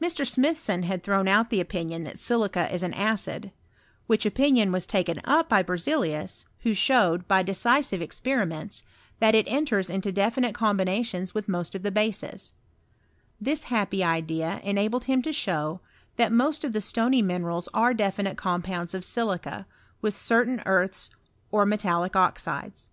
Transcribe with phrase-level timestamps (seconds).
[0.00, 0.26] Mr.
[0.26, 3.52] Smithson had thrown out the opinion that silica is an add:
[4.06, 8.00] which opinion was taken up by BerzeUus, who showed, by deciah e ex FROGHESS OF
[8.00, 8.08] ASALTTICAI.
[8.08, 8.22] CHEMISTRY.
[8.22, 8.82] 223 periments,
[9.20, 12.54] that it enters into definite combinatians with most of the bases.
[13.38, 15.80] This happy idea enabled him to show,
[16.16, 19.66] that most of the stony minerals are definite compounds of silica,
[20.00, 21.10] with certain earths
[21.52, 22.88] or metallic osides.